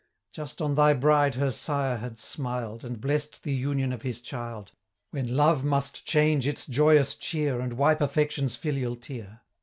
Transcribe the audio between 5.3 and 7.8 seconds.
love must change its joyous cheer, And